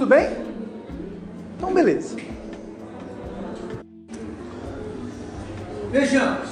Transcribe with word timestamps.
Tudo 0.00 0.08
bem? 0.08 0.30
Então, 1.58 1.74
beleza. 1.74 2.16
Vejamos. 5.92 6.48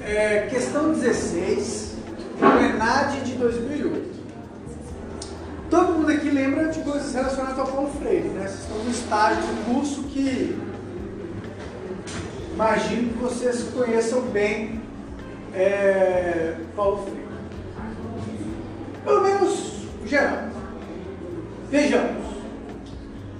É, 0.00 0.48
questão 0.50 0.92
16, 0.92 1.98
o 2.40 2.64
ENAD 2.64 3.20
de 3.20 3.34
2008. 3.34 4.14
Todo 5.70 5.92
mundo 5.92 6.10
aqui 6.10 6.28
lembra 6.30 6.70
de 6.70 6.80
coisas 6.80 7.14
relacionadas 7.14 7.60
ao 7.60 7.68
Paulo 7.68 7.90
Freire, 8.00 8.26
né? 8.30 8.48
Vocês 8.48 8.62
estão 8.62 8.78
no 8.78 8.90
estágio 8.90 9.40
do 9.40 9.72
curso 9.72 10.02
que 10.08 10.60
imagino 12.54 13.12
que 13.12 13.18
vocês 13.20 13.70
conheçam 13.72 14.22
bem 14.32 14.82
é, 15.54 16.56
Paulo 16.74 17.04
Freire. 17.04 17.28
Pelo 19.04 19.22
menos 19.22 19.74
geral. 20.04 20.48
Vejamos. 21.70 22.23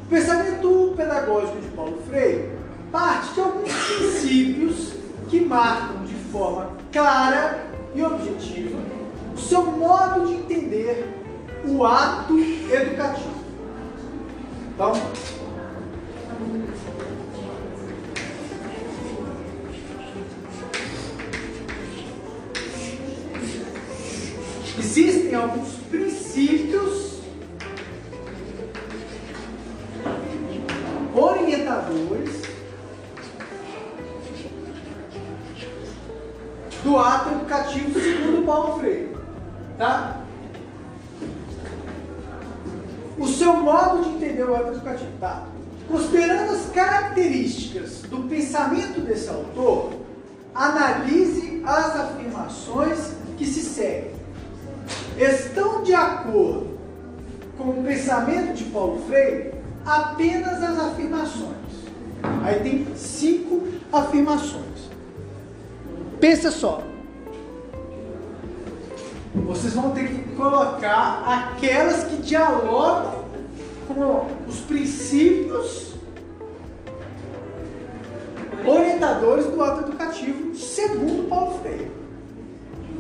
O 0.04 0.06
pensamento 0.06 0.94
pedagógico 0.96 1.58
de 1.60 1.68
Paulo 1.68 1.98
Freire 2.08 2.50
parte 2.92 3.32
de 3.32 3.40
alguns 3.40 3.72
princípios 3.72 4.92
que 5.28 5.40
marcam 5.40 6.04
de 6.04 6.14
forma 6.30 6.72
clara 6.92 7.66
e 7.94 8.02
objetiva 8.02 8.78
o 9.34 9.38
seu 9.38 9.62
modo 9.64 10.26
de 10.26 10.34
entender 10.34 11.08
o 11.66 11.84
ato 11.84 12.38
educativo. 12.38 13.34
Então, 14.74 14.92
existem 24.78 25.34
alguns 25.34 25.72
princípios 25.90 27.03
do 36.84 36.98
ato 36.98 37.30
educativo 37.30 37.98
segundo 37.98 38.44
Paulo 38.44 38.78
Freire. 38.78 39.16
Tá? 39.78 40.20
O 43.18 43.26
seu 43.26 43.54
modo 43.54 44.04
de 44.04 44.10
entender 44.10 44.44
o 44.44 44.54
ato 44.54 44.68
educativo. 44.68 45.10
Tá? 45.18 45.46
Considerando 45.88 46.52
as 46.52 46.66
características 46.66 48.02
do 48.02 48.28
pensamento 48.28 49.00
desse 49.00 49.28
autor, 49.30 49.92
analise 50.54 51.62
as 51.64 51.96
afirmações 51.96 53.14
que 53.38 53.46
se 53.46 53.62
seguem. 53.62 54.12
Estão 55.16 55.82
de 55.82 55.94
acordo 55.94 56.78
com 57.56 57.70
o 57.70 57.84
pensamento 57.84 58.54
de 58.54 58.64
Paulo 58.64 59.02
Freire 59.06 59.54
apenas 59.86 60.62
as 60.62 60.78
afirmações. 60.78 61.54
Aí 62.42 62.60
tem 62.60 62.86
cinco 62.96 63.68
afirmações. 63.92 64.73
Pensa 66.24 66.50
só. 66.50 66.82
Vocês 69.34 69.74
vão 69.74 69.90
ter 69.90 70.08
que 70.08 70.34
colocar 70.34 71.22
aquelas 71.52 72.04
que 72.04 72.16
dialogam 72.16 73.26
com 73.86 74.26
os 74.48 74.60
princípios 74.60 75.92
orientadores 78.64 79.44
do 79.48 79.62
ato 79.62 79.86
educativo, 79.86 80.56
segundo 80.56 81.28
Paulo 81.28 81.58
Freire. 81.58 81.90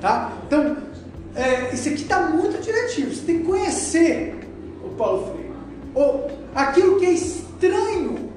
Tá? 0.02 0.30
Então, 0.46 0.76
é, 1.34 1.72
isso 1.72 1.88
aqui 1.88 2.02
está 2.02 2.28
muito 2.28 2.60
diretivo. 2.60 3.14
Você 3.14 3.22
tem 3.22 3.38
que 3.38 3.44
conhecer 3.46 4.38
o 4.84 4.90
Paulo 4.90 5.32
Freire. 5.32 5.52
Ou 5.94 6.30
aquilo 6.54 7.00
que 7.00 7.06
é 7.06 7.12
estranho 7.12 8.30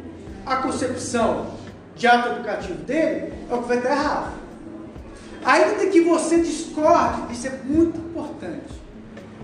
à 0.46 0.56
concepção 0.56 1.48
de 1.94 2.08
ato 2.08 2.30
educativo 2.30 2.81
dele 2.86 3.34
é 3.52 3.54
o 3.54 3.62
que 3.64 3.68
vai 3.68 3.78
estar 3.80 3.92
errado. 3.92 4.47
Ainda 5.47 5.88
que 5.88 6.02
você 6.02 6.40
discorde, 6.41 7.31
isso 7.31 7.47
é 7.47 7.52
muito 7.63 7.97
importante. 7.97 8.81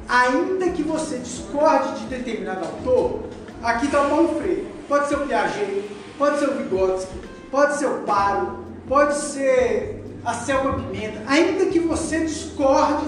Ainda 0.09 0.69
que 0.71 0.83
você 0.83 1.17
discorde 1.17 2.01
de 2.01 2.07
determinado 2.07 2.65
autor, 2.65 3.29
aqui 3.63 3.85
está 3.85 4.01
o 4.01 4.09
Paulo 4.09 4.35
Freire. 4.41 4.67
Pode 4.89 5.07
ser 5.07 5.15
o 5.15 5.25
Piaget, 5.25 5.89
pode 6.17 6.39
ser 6.39 6.49
o 6.49 6.55
Vygotsky, 6.55 7.19
pode 7.49 7.77
ser 7.77 7.85
o 7.85 7.99
Paro, 7.99 8.65
pode 8.85 9.15
ser 9.15 10.03
a 10.25 10.33
Selma 10.33 10.73
Pimenta. 10.73 11.21
Ainda 11.25 11.67
que 11.67 11.79
você 11.79 12.19
discorde 12.19 13.05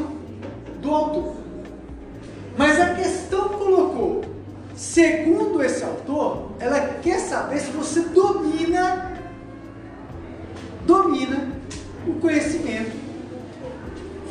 do 0.82 0.90
autor. 0.90 1.36
Mas 2.58 2.80
a 2.80 2.96
questão 2.96 3.50
colocou, 3.50 4.24
segundo 4.74 5.62
esse 5.62 5.84
autor, 5.84 6.52
ela 6.60 6.80
quer 7.04 7.20
saber 7.20 7.60
se 7.60 7.72
você 7.72 8.00
domina, 8.00 9.12
domina 10.86 11.56
o 12.08 12.20
conhecimento, 12.20 12.96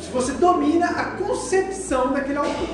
se 0.01 0.09
você 0.11 0.33
domina 0.33 0.87
a 0.87 1.05
concepção 1.11 2.13
daquele 2.13 2.37
autor. 2.37 2.69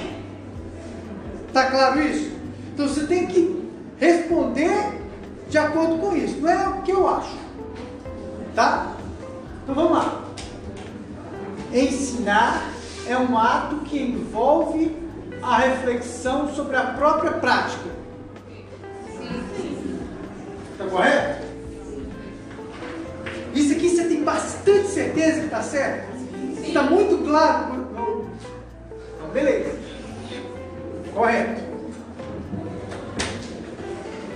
Tá 1.54 1.70
claro 1.70 2.02
isso? 2.02 2.32
Então 2.74 2.88
você 2.88 3.06
tem 3.06 3.28
que 3.28 3.70
responder 3.98 5.02
de 5.50 5.58
acordo 5.58 5.98
com 5.98 6.16
isso, 6.16 6.40
não 6.40 6.50
é 6.50 6.68
o 6.68 6.82
que 6.82 6.92
eu 6.92 7.08
acho. 7.08 7.38
Tá? 8.56 8.94
Então 9.64 9.76
vamos 9.76 9.92
lá. 9.92 10.22
Ensinar 11.74 12.70
é 13.08 13.18
um 13.18 13.38
ato 13.38 13.78
que 13.78 14.02
envolve 14.02 14.96
a 15.42 15.58
reflexão 15.58 16.54
sobre 16.54 16.78
a 16.78 16.84
própria 16.84 17.32
prática. 17.32 17.81
Certeza 25.22 25.40
que 25.40 25.46
está 25.46 25.62
certo? 25.62 26.08
Está 26.64 26.84
muito 26.84 27.24
claro? 27.24 27.88
Então, 27.92 29.30
beleza. 29.32 29.78
Correto. 31.14 31.62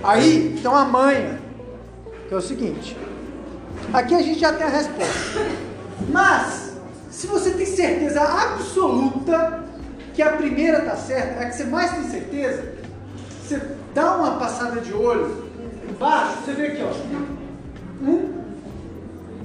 Aí, 0.02 0.56
então 0.58 0.76
a 0.76 0.84
manha, 0.84 1.40
que 2.28 2.34
é 2.34 2.36
o 2.36 2.40
seguinte. 2.40 2.96
Aqui 3.92 4.14
a 4.14 4.22
gente 4.22 4.38
já 4.38 4.52
tem 4.52 4.66
a 4.66 4.70
resposta. 4.70 5.40
Mas, 6.10 6.76
se 7.10 7.26
você 7.26 7.50
tem 7.50 7.66
certeza 7.66 8.22
absoluta 8.22 9.64
que 10.14 10.22
a 10.22 10.32
primeira 10.32 10.78
está 10.78 10.96
certa, 10.96 11.42
é 11.42 11.48
que 11.48 11.56
você 11.56 11.64
mais 11.64 11.90
tem 11.92 12.04
certeza, 12.04 12.74
você 13.42 13.60
dá 13.94 14.16
uma 14.16 14.38
passada 14.38 14.80
de 14.80 14.92
olho 14.92 15.46
embaixo, 15.88 16.38
você 16.44 16.52
vê 16.52 16.66
aqui, 16.68 16.82
ó. 16.82 18.04
Um, 18.04 18.44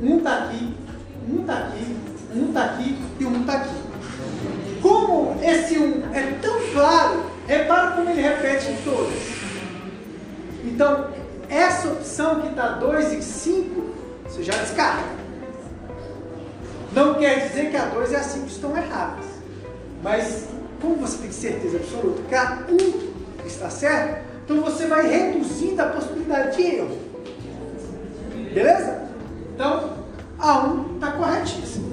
um 0.02 0.18
está 0.18 0.46
aqui, 0.46 0.76
um 1.30 1.42
está 1.42 1.58
aqui, 1.58 1.98
um 2.36 2.48
está 2.48 2.64
aqui 2.66 2.98
e 3.20 3.26
um 3.26 3.42
está 3.42 3.54
aqui. 3.54 3.76
Como 4.82 5.40
esse 5.44 5.78
um 5.78 6.14
é 6.14 6.38
tão 6.42 6.60
claro, 6.74 7.26
repara 7.48 7.92
como 7.92 8.10
ele 8.10 8.22
repete 8.22 8.72
em 8.72 8.76
todas. 8.78 9.42
Então, 10.64 11.08
essa 11.50 11.90
opção 11.90 12.42
que 12.42 12.48
está 12.48 12.70
2 12.74 13.14
e 13.14 13.22
5, 13.22 13.82
você 14.26 14.44
já 14.44 14.54
descarta. 14.54 15.04
Não 16.94 17.16
quer 17.16 17.48
dizer 17.48 17.70
que 17.70 17.78
a 17.78 17.86
2 17.86 18.12
e 18.12 18.16
a 18.16 18.24
5 18.24 18.48
estão 18.48 18.76
erradas. 18.76 19.26
Mas, 20.04 20.48
como 20.82 20.96
você 20.96 21.18
tem 21.18 21.32
certeza 21.32 21.78
absoluta 21.78 22.22
que 22.28 22.36
a 22.36 22.64
1 22.70 22.74
um 22.74 23.12
está 23.46 23.70
certa, 23.70 24.24
então 24.44 24.62
você 24.62 24.88
vai 24.88 25.08
reduzindo 25.08 25.82
a 25.82 25.86
possibilidade 25.86 26.58
de 26.58 26.64
erro. 26.64 26.98
Beleza? 28.54 29.04
Então, 29.54 30.01
a 30.42 30.60
1 30.60 30.70
um 30.70 30.96
está 30.96 31.12
corretíssimo. 31.12 31.92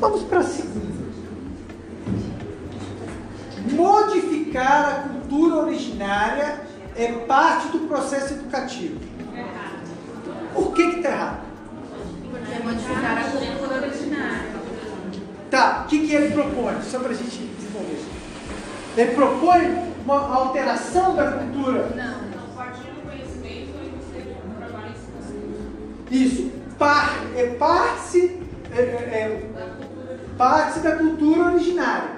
Vamos 0.00 0.22
para 0.24 0.40
a 0.40 0.42
segunda. 0.42 1.02
Modificar 3.70 4.88
a 4.88 5.08
cultura 5.08 5.56
originária 5.66 6.60
é 6.96 7.12
parte 7.12 7.68
do 7.68 7.86
processo 7.86 8.34
educativo. 8.34 8.98
Por 10.52 10.72
que 10.74 10.82
está 10.82 11.08
errado? 11.08 11.40
Porque 12.30 12.52
é 12.52 12.58
modificar 12.58 13.18
a 13.18 13.30
cultura 13.30 13.76
originária. 13.86 14.52
Tá, 15.50 15.82
o 15.84 15.88
que, 15.88 16.06
que 16.06 16.14
ele 16.14 16.32
propõe? 16.34 16.82
Só 16.82 16.98
para 16.98 17.10
a 17.10 17.14
gente 17.14 17.38
desenvolver. 17.38 18.04
Ele 18.96 19.14
propõe 19.14 19.92
uma 20.04 20.34
alteração 20.34 21.14
da 21.14 21.32
cultura. 21.32 21.88
Não. 21.94 22.32
Partir 22.56 22.90
do 22.90 23.02
conhecimento 23.08 23.70
e 23.82 23.90
você 23.96 24.36
trabalha 24.58 24.88
em 24.88 24.94
cima 24.94 25.20
Isso. 26.12 26.52
Par, 26.78 27.24
é 27.34 27.46
parte, 27.54 28.38
é, 28.70 28.78
é, 28.78 28.82
é, 28.82 29.42
parte 30.36 30.80
da 30.80 30.96
cultura 30.96 31.52
originária. 31.52 32.10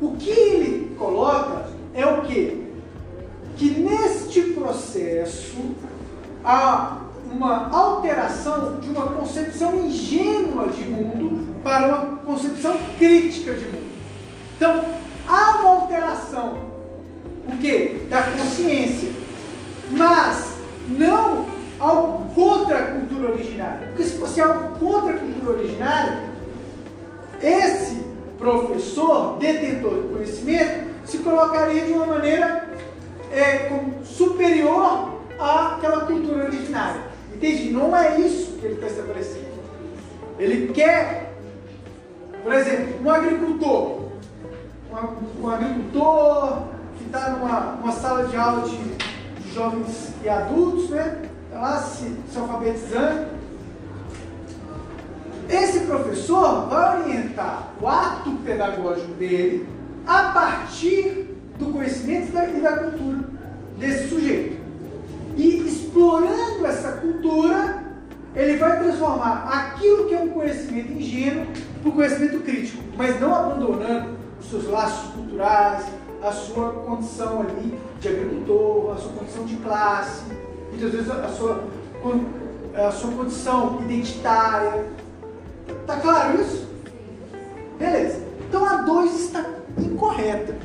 O 0.00 0.12
que 0.16 0.28
ele 0.28 0.94
coloca 0.98 1.66
é 1.94 2.04
o 2.04 2.22
quê? 2.22 2.64
Que 3.56 3.70
neste 3.70 4.42
processo 4.52 5.56
há 6.44 6.98
uma 7.32 7.70
alteração 7.70 8.78
de 8.80 8.90
uma 8.90 9.06
concepção 9.06 9.74
ingênua 9.76 10.68
de 10.68 10.84
mundo 10.84 11.54
para 11.64 11.86
uma 11.86 12.16
concepção 12.18 12.76
crítica 12.98 13.54
de 13.54 13.64
mundo. 13.64 13.86
Então, 14.56 14.84
há 15.26 15.58
uma 15.60 15.70
alteração, 15.70 16.58
o 17.48 17.56
quê? 17.58 18.02
Da 18.10 18.22
consciência, 18.22 19.10
mas 19.90 20.56
não 20.88 21.46
algo 21.78 22.34
contra 22.34 22.78
a 22.78 22.86
cultura 22.92 23.32
originária. 23.32 23.88
Porque 23.88 24.04
se 24.04 24.18
fosse 24.36 24.40
algo 24.40 24.78
contra 24.78 25.14
a 25.14 25.18
cultura 25.18 25.58
originária, 25.58 26.18
esse 27.42 28.04
professor, 28.38 29.38
detentor 29.38 29.94
do 29.94 30.14
conhecimento, 30.14 30.90
se 31.06 31.18
colocaria 31.18 31.86
de 31.86 31.92
uma 31.92 32.06
maneira 32.06 32.68
é, 33.32 33.70
superior 34.04 35.20
àquela 35.38 36.04
cultura 36.06 36.44
originária. 36.44 37.02
Entende? 37.34 37.70
Não 37.70 37.96
é 37.96 38.20
isso 38.20 38.52
que 38.58 38.66
ele 38.66 38.74
está 38.74 38.86
estabelecendo. 38.86 39.56
Ele 40.38 40.72
quer, 40.72 41.34
por 42.42 42.52
exemplo, 42.52 42.94
um 43.04 43.10
agricultor. 43.10 44.06
Um, 44.90 45.44
um 45.44 45.50
agricultor 45.50 46.62
que 46.96 47.04
está 47.04 47.30
numa, 47.30 47.60
numa 47.80 47.92
sala 47.92 48.26
de 48.26 48.36
aula 48.36 48.68
de, 48.68 48.76
de 48.76 49.54
jovens 49.54 50.12
e 50.22 50.28
adultos, 50.28 50.90
né? 50.90 51.22
Está 51.46 51.60
lá 51.60 51.78
se, 51.78 52.16
se 52.30 52.38
alfabetizando. 52.38 53.35
Esse 55.48 55.80
professor 55.80 56.66
vai 56.68 57.02
orientar 57.02 57.70
o 57.80 57.86
ato 57.86 58.30
pedagógico 58.44 59.12
dele 59.14 59.68
a 60.06 60.30
partir 60.30 61.34
do 61.58 61.66
conhecimento 61.66 62.32
e 62.36 62.60
da 62.60 62.76
cultura 62.76 63.18
desse 63.78 64.08
sujeito. 64.08 64.60
E 65.36 65.66
explorando 65.66 66.66
essa 66.66 66.92
cultura, 66.92 67.84
ele 68.34 68.56
vai 68.56 68.82
transformar 68.82 69.48
aquilo 69.48 70.06
que 70.06 70.14
é 70.14 70.18
um 70.18 70.28
conhecimento 70.28 70.92
ingênuo 70.92 71.46
para 71.82 71.92
conhecimento 71.92 72.40
crítico, 72.40 72.82
mas 72.96 73.20
não 73.20 73.34
abandonando 73.34 74.16
os 74.40 74.50
seus 74.50 74.66
laços 74.68 75.12
culturais, 75.12 75.86
a 76.22 76.32
sua 76.32 76.72
condição 76.72 77.40
ali 77.40 77.78
de 78.00 78.08
agricultor, 78.08 78.92
a 78.92 78.96
sua 78.96 79.12
condição 79.12 79.44
de 79.44 79.56
classe, 79.56 80.24
muitas 80.70 80.92
vezes 80.92 81.10
a 81.10 81.28
sua, 81.28 81.64
a 82.74 82.90
sua 82.90 83.12
condição 83.12 83.80
identitária. 83.82 84.84
Tá 85.86 85.96
claro 85.96 86.40
isso? 86.40 86.68
Beleza. 87.78 88.22
Então 88.48 88.64
a 88.64 88.76
2 88.82 89.20
está 89.20 89.44
incorreta. 89.78 90.56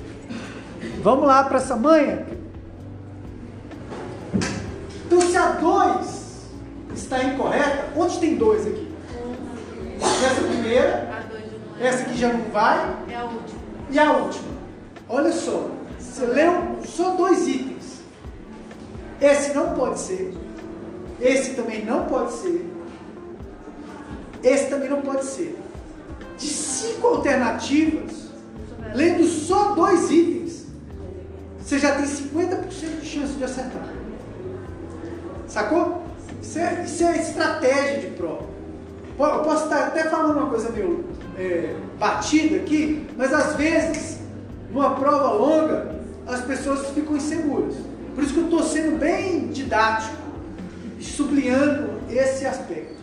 Vamos 1.04 1.26
lá 1.26 1.44
para 1.44 1.58
essa 1.58 1.76
manha? 1.76 2.26
Então, 5.06 5.22
se 5.22 5.36
a 5.36 5.52
2 5.52 6.46
está 6.96 7.24
incorreta, 7.24 7.90
onde 7.96 8.20
tem 8.20 8.36
2 8.36 8.68
aqui? 8.68 8.92
Essa 10.00 10.42
primeira, 10.42 11.10
essa 11.80 12.04
aqui 12.04 12.18
já 12.18 12.32
não 12.32 12.44
vai. 12.52 12.96
É 13.10 13.16
a 13.16 13.24
última. 13.24 13.60
E 13.90 14.00
a 14.00 14.12
última. 14.14 14.52
Olha 15.10 15.32
só, 15.32 15.70
você 16.00 16.26
leu 16.26 16.78
só 16.86 17.16
dois 17.16 17.48
itens. 17.48 18.02
Esse 19.20 19.54
não 19.54 19.74
pode 19.74 20.00
ser. 20.00 20.34
Esse 21.20 21.54
também 21.56 21.84
não 21.84 22.06
pode 22.06 22.32
ser. 22.34 22.66
Esse 24.44 24.70
também 24.70 24.90
não 24.90 25.02
pode 25.02 25.26
ser. 25.26 25.58
De 26.38 26.48
cinco 26.48 27.08
alternativas, 27.08 28.30
lendo 28.94 29.24
só 29.26 29.76
dois 29.76 30.10
itens, 30.10 30.66
você 31.60 31.80
já 31.80 31.96
tem 31.96 32.06
50% 32.06 33.00
de 33.00 33.06
chance 33.06 33.34
de 33.34 33.44
acertar. 33.44 33.88
Sacou? 35.48 36.04
Isso 36.42 36.60
é, 36.60 36.84
isso 36.86 37.04
é 37.04 37.18
estratégia 37.18 38.00
de 38.00 38.16
prova. 38.16 38.50
Eu 39.20 39.40
posso 39.44 39.66
estar 39.66 39.88
até 39.88 40.06
falando 40.06 40.38
uma 40.38 40.50
coisa 40.50 40.70
meio 40.72 41.06
é, 41.38 41.76
batida 42.00 42.56
aqui, 42.58 43.08
mas 43.16 43.32
às 43.32 43.56
vezes, 43.56 44.20
numa 44.72 44.96
prova 44.96 45.32
longa, 45.34 45.96
as 46.26 46.42
pessoas 46.42 46.88
ficam 46.90 47.16
inseguras. 47.16 47.76
Por 48.16 48.24
isso 48.24 48.34
que 48.34 48.40
eu 48.40 48.46
estou 48.46 48.64
sendo 48.64 48.98
bem 48.98 49.48
didático, 49.48 50.18
sublinhando 51.00 52.02
esse 52.10 52.46
aspecto. 52.46 53.02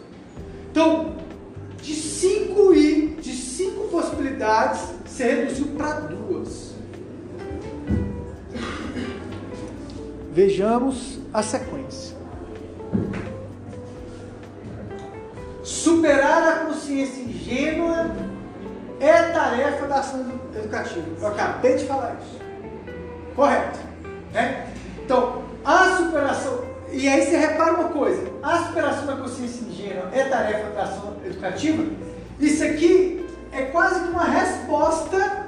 Então, 0.70 1.17
de 1.82 1.94
cinco 1.94 2.75
e 2.75 3.16
de 3.20 3.32
cinco 3.32 3.88
possibilidades, 3.88 4.80
você 5.04 5.25
reduziu 5.25 5.66
para 5.76 6.00
duas. 6.00 6.75
Vejamos 10.32 11.19
a 11.32 11.42
sequência. 11.42 12.16
Superar 15.62 16.42
a 16.42 16.56
consciência 16.66 17.22
ingênua 17.22 18.10
é 19.00 19.22
tarefa 19.32 19.86
da 19.86 19.96
ação 19.96 20.25
educativa. 20.54 21.06
Eu 21.20 21.26
acabei 21.28 21.76
de 21.76 21.84
falar 21.84 22.16
isso. 22.20 22.38
Correto. 23.34 23.78
Né? 24.32 24.72
Então. 25.04 25.38
E 26.99 27.06
aí 27.06 27.25
você 27.25 27.37
repara 27.37 27.75
uma 27.75 27.91
coisa: 27.91 28.29
a 28.43 28.59
superação 28.65 29.06
da 29.06 29.17
consciência 29.17 29.65
ingênua 29.69 30.11
é 30.12 30.25
tarefa 30.25 30.71
da 30.71 30.83
ação 30.83 31.17
educativa. 31.25 31.85
Isso 32.41 32.65
aqui 32.65 33.25
é 33.53 33.62
quase 33.67 34.00
que 34.00 34.09
uma 34.09 34.25
resposta 34.25 35.47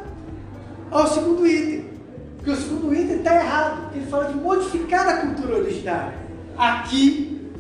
ao 0.93 1.09
segundo 1.09 1.45
item. 1.45 1.91
Porque 2.37 2.53
o 2.53 2.57
segundo 2.57 2.95
item 2.95 3.17
está 3.17 3.35
errado. 3.35 3.91
Ele 3.93 4.07
fala 4.07 4.27
de 4.27 4.35
modificar 4.35 5.09
a 5.09 5.17
cultura 5.23 5.57
originária. 5.57 6.15
Aqui 6.57 7.51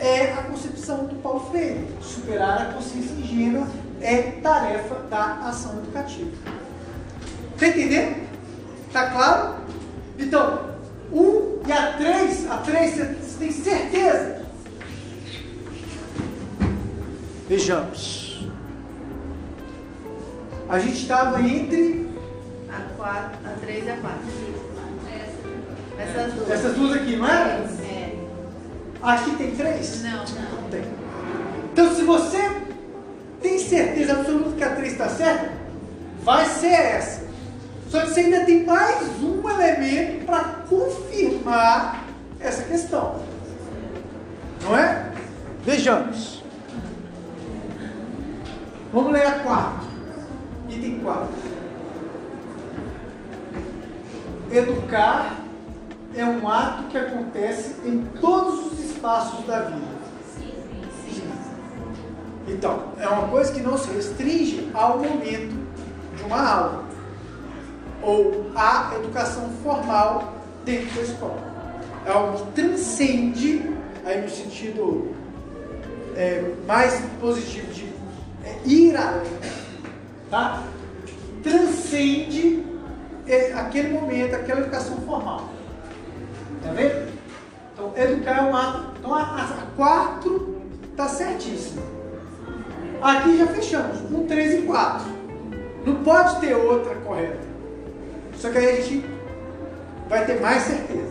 é 0.00 0.32
a 0.32 0.42
concepção 0.42 1.06
do 1.06 1.14
Paulo 1.22 1.48
Freire. 1.48 1.86
Superar 2.02 2.62
a 2.62 2.64
consciência 2.72 3.14
ingênua 3.14 3.68
é 4.00 4.32
tarefa 4.42 4.96
da 5.08 5.34
ação 5.48 5.78
educativa. 5.78 6.30
Está 7.54 7.68
entendendo? 7.68 8.16
Está 8.88 9.10
claro? 9.10 9.54
Então, 10.18 10.70
um 11.12 11.58
e 11.68 11.72
a 11.72 11.92
três, 11.98 12.50
a 12.50 12.56
três 12.56 12.98
você 13.38 13.44
tem 13.44 13.52
certeza? 13.52 14.42
Vejamos. 17.48 18.48
A 20.68 20.78
gente 20.78 21.02
estava 21.02 21.40
entre. 21.40 22.08
A 22.68 22.80
quatro, 22.96 23.38
a 23.46 23.50
três 23.60 23.86
e 23.86 23.90
a 23.90 23.96
quatro. 23.96 24.18
Essas 25.98 26.32
duas. 26.34 26.50
Essas 26.50 26.76
duas 26.76 26.92
aqui, 26.94 27.16
não 27.16 27.26
é? 27.26 27.64
É. 27.82 28.18
Aqui 29.02 29.30
tem 29.36 29.56
três? 29.56 30.02
Não, 30.02 30.10
não. 30.12 30.62
Não 30.62 30.70
tem. 30.70 30.82
Então, 31.72 31.94
se 31.94 32.02
você 32.02 32.62
tem 33.40 33.58
certeza 33.58 34.12
absoluta 34.14 34.56
que 34.56 34.64
a 34.64 34.74
3 34.74 34.92
está 34.92 35.08
certa, 35.08 35.52
vai 36.24 36.44
ser 36.44 36.72
essa. 36.72 37.28
Só 37.88 38.00
que 38.00 38.08
você 38.08 38.20
ainda 38.20 38.44
tem 38.44 38.64
mais 38.64 39.22
um 39.22 39.48
elemento 39.48 40.26
para 40.26 40.44
confirmar 40.68 42.07
essa 42.40 42.62
questão. 42.62 43.20
Não 44.62 44.76
é? 44.76 45.12
Vejamos. 45.64 46.42
Vamos 48.92 49.12
ler 49.12 49.26
a 49.26 49.38
4. 49.40 49.88
Item 50.68 51.00
4. 51.00 51.28
Educar 54.50 55.36
é 56.14 56.24
um 56.24 56.48
ato 56.48 56.84
que 56.84 56.96
acontece 56.96 57.76
em 57.84 58.02
todos 58.20 58.72
os 58.72 58.80
espaços 58.80 59.44
da 59.46 59.60
vida. 59.62 59.98
Então, 62.48 62.82
é 62.98 63.06
uma 63.06 63.28
coisa 63.28 63.52
que 63.52 63.60
não 63.60 63.76
se 63.76 63.92
restringe 63.92 64.70
ao 64.72 64.98
momento 64.98 65.54
de 66.16 66.22
uma 66.24 66.48
aula 66.48 66.84
ou 68.02 68.50
à 68.56 68.92
educação 68.96 69.50
formal 69.62 70.32
dentro 70.64 70.94
da 70.94 71.02
escola. 71.02 71.57
É 72.06 72.10
algo 72.10 72.38
que 72.38 72.52
transcende, 72.52 73.70
aí 74.04 74.22
no 74.22 74.28
sentido 74.28 75.14
é, 76.16 76.52
mais 76.66 77.00
positivo 77.20 77.72
de 77.72 77.92
é, 78.44 78.58
ir 78.64 78.96
além, 78.96 79.30
tá? 80.30 80.62
Transcende 81.42 82.64
é, 83.26 83.52
aquele 83.52 83.90
momento, 83.90 84.34
aquela 84.34 84.60
educação 84.60 84.96
formal. 84.98 85.50
Tá 86.62 86.72
vendo? 86.72 87.12
Então, 87.72 87.92
educar 87.96 88.38
é 88.38 88.42
um 88.42 88.56
ato. 88.56 88.92
Então, 88.98 89.14
a, 89.14 89.22
a 89.22 89.76
4 89.76 90.56
está 90.90 91.08
certíssima. 91.08 91.82
Aqui 93.00 93.38
já 93.38 93.46
fechamos, 93.46 94.00
um 94.10 94.26
3 94.26 94.54
e 94.54 94.62
4. 94.62 95.06
Não 95.86 96.02
pode 96.02 96.40
ter 96.40 96.54
outra 96.54 96.94
correta. 96.96 97.46
Só 98.34 98.50
que 98.50 98.58
aí 98.58 98.78
a 98.78 98.82
gente 98.82 99.06
vai 100.08 100.24
ter 100.24 100.40
mais 100.40 100.64
certeza. 100.64 101.07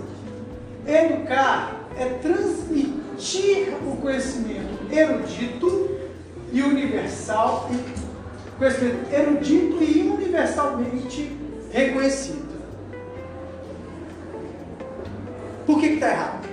Educar 0.87 1.87
é 1.97 2.05
transmitir 2.21 3.73
o 3.85 3.97
conhecimento 3.97 4.91
erudito 4.91 5.97
e 6.51 6.61
universal, 6.61 7.69
conhecimento 8.57 9.13
erudito 9.13 9.83
e 9.83 10.01
universalmente 10.09 11.37
reconhecido. 11.71 12.47
Por 15.65 15.79
que 15.79 15.87
está 15.87 16.09
errado? 16.09 16.47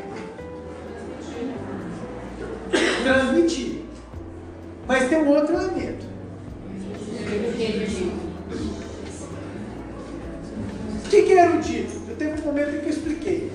Transmitir. 3.04 3.84
Mas 4.88 5.08
tem 5.08 5.18
um 5.18 5.28
outro 5.28 5.54
elemento. 5.54 6.14
que, 11.14 11.22
que 11.22 11.32
é 11.32 11.44
erudito? 11.44 12.00
Eu 12.08 12.16
tenho 12.16 12.34
um 12.34 12.44
momento 12.44 12.80
que 12.80 12.86
eu 12.86 12.90
expliquei. 12.90 13.52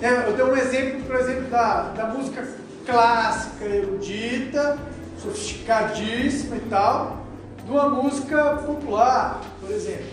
É, 0.00 0.28
eu 0.28 0.32
dei 0.32 0.44
um 0.44 0.56
exemplo, 0.56 1.02
por 1.02 1.16
exemplo, 1.16 1.50
da, 1.50 1.88
da 1.88 2.06
música 2.06 2.46
clássica, 2.86 3.64
erudita, 3.64 4.78
sofisticadíssima 5.20 6.56
e 6.56 6.60
tal, 6.70 7.26
de 7.64 7.70
uma 7.70 7.88
música 7.88 8.62
popular, 8.64 9.40
por 9.60 9.70
exemplo. 9.70 10.06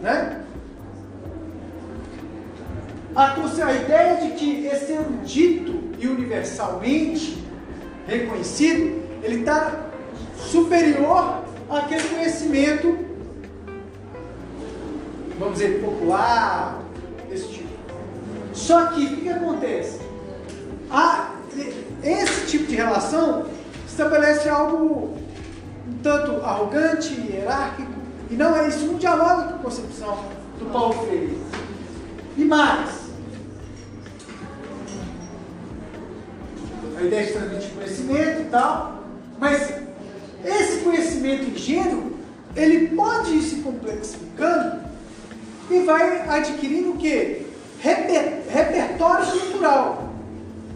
Né? 0.00 0.42
A, 3.14 3.34
a 3.34 3.72
ideia 3.72 4.16
de 4.16 4.30
que 4.32 4.66
esse 4.66 4.92
erudito 4.92 5.78
e 5.98 6.06
universalmente 6.06 7.44
reconhecido, 8.06 9.02
ele 9.22 9.40
está 9.40 9.86
superior 10.38 11.42
àquele 11.68 12.08
conhecimento, 12.08 12.98
vamos 15.38 15.54
dizer, 15.54 15.82
popular. 15.82 16.85
Só 18.66 18.86
que 18.86 19.04
o 19.04 19.08
que, 19.08 19.20
que 19.22 19.28
acontece? 19.28 20.00
A, 20.90 21.36
esse 22.02 22.46
tipo 22.46 22.66
de 22.66 22.74
relação 22.74 23.46
estabelece 23.86 24.48
algo 24.48 25.16
um 25.86 25.98
tanto 26.02 26.44
arrogante, 26.44 27.14
hierárquico, 27.14 27.92
e 28.28 28.34
não 28.34 28.56
é 28.56 28.66
isso, 28.66 28.86
não 28.86 28.94
dialoga 28.94 29.44
com 29.44 29.54
a 29.54 29.58
concepção 29.58 30.18
do 30.58 30.64
Paulo 30.72 30.94
Freire. 31.06 31.38
E 32.36 32.44
mais, 32.44 32.90
a 36.98 37.02
ideia 37.02 37.24
de 37.24 37.32
transmitir 37.34 37.70
conhecimento 37.70 38.40
e 38.40 38.44
tal, 38.46 39.04
mas 39.38 39.74
esse 40.44 40.80
conhecimento 40.80 41.50
ingênuo, 41.50 42.16
ele 42.56 42.88
pode 42.96 43.30
ir 43.30 43.42
se 43.42 43.56
complexificando 43.60 44.80
e 45.70 45.82
vai 45.82 46.28
adquirindo 46.28 46.90
o 46.90 46.96
quê? 46.96 47.45
Reper, 47.86 48.42
repertório 48.50 49.26
cultural. 49.26 50.08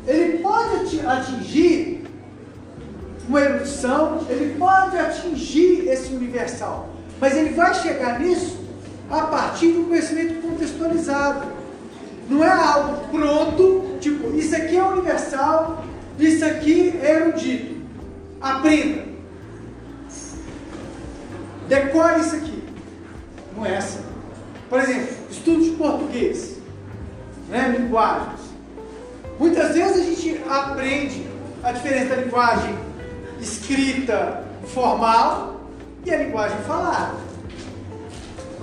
Ele 0.07 0.39
pode 0.39 1.05
atingir 1.05 2.05
uma 3.29 3.41
erudição, 3.41 4.25
ele 4.29 4.55
pode 4.57 4.97
atingir 4.97 5.89
esse 5.89 6.13
universal, 6.13 6.91
mas 7.21 7.37
ele 7.37 7.51
vai 7.51 7.75
chegar 7.75 8.21
nisso 8.21 8.61
a 9.11 9.23
partir 9.23 9.73
do 9.73 9.89
conhecimento 9.89 10.41
contextualizado. 10.41 11.49
Não 12.29 12.45
é 12.45 12.49
algo 12.49 13.09
pronto, 13.09 13.97
tipo, 14.01 14.33
isso 14.37 14.55
aqui 14.55 14.77
é 14.77 14.83
universal, 14.85 15.85
isso 16.17 16.45
aqui 16.45 16.97
é 17.03 17.17
erudito. 17.17 17.75
Aprenda. 18.41 19.05
Decore 21.69 22.21
isso 22.21 22.37
aqui. 22.37 22.63
Não 23.57 23.67
é 23.67 23.79
assim. 23.79 23.99
Por 24.69 24.79
exemplo, 24.79 25.09
estudo 25.29 25.65
de 25.65 25.71
português, 25.71 26.60
né, 27.51 27.77
linguagens. 27.77 28.41
Muitas 29.39 29.75
vezes 29.75 29.97
a 29.97 30.05
gente 30.05 30.41
aprende 30.49 31.27
a 31.63 31.73
diferença 31.73 32.15
da 32.15 32.23
linguagem 32.23 32.75
escrita 33.41 34.45
formal 34.67 35.61
e 36.05 36.13
a 36.13 36.19
linguagem 36.19 36.59
falada. 36.67 37.15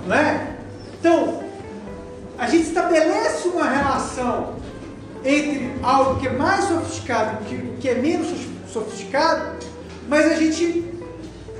Não 0.06 0.16
é? 0.16 0.56
Então, 0.98 1.42
a 2.38 2.46
gente 2.46 2.68
estabelece 2.68 3.48
uma 3.48 3.68
relação 3.68 4.54
entre 5.24 5.72
algo 5.82 6.20
que 6.20 6.28
é 6.28 6.32
mais 6.32 6.64
sofisticado 6.64 7.44
e 7.52 7.56
o 7.56 7.76
que 7.78 7.88
é 7.88 7.94
menos 7.94 8.28
sofisticado, 8.72 9.56
mas 10.08 10.26
a 10.26 10.34
gente 10.34 10.84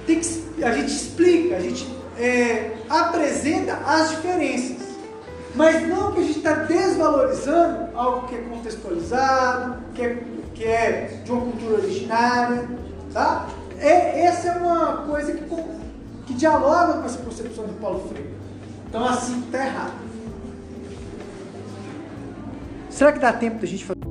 tem 0.06 0.20
que, 0.20 0.64
a 0.64 0.73
gente 0.73 0.92
explica, 0.92 1.56
a 1.56 1.61
gente 1.61 1.87
é, 2.18 2.76
apresenta 2.88 3.75
as 3.85 4.11
diferenças. 4.11 4.88
Mas 5.55 5.87
não 5.88 6.12
que 6.12 6.21
a 6.21 6.23
gente 6.23 6.38
está 6.38 6.55
desvalorizando 6.55 7.97
algo 7.97 8.28
que 8.28 8.35
é 8.35 8.38
contextualizado, 8.43 9.78
que 9.95 10.02
é, 10.02 10.23
que 10.55 10.64
é 10.64 11.21
de 11.25 11.33
uma 11.33 11.40
cultura 11.40 11.75
originária, 11.83 12.69
tá? 13.12 13.49
É, 13.78 14.25
essa 14.25 14.49
é 14.49 14.59
uma 14.59 14.99
coisa 15.07 15.33
que, 15.33 15.45
que 16.26 16.35
dialoga 16.35 16.95
com 16.95 17.07
essa 17.07 17.19
concepção 17.19 17.67
de 17.67 17.75
Paulo 17.75 18.09
Freire. 18.09 18.35
Então 18.88 19.05
assim 19.05 19.40
está 19.40 19.67
errado. 19.67 19.93
Será 22.90 23.12
que 23.12 23.19
dá 23.19 23.33
tempo 23.33 23.61
da 23.61 23.67
gente 23.67 23.85
fazer? 23.85 24.07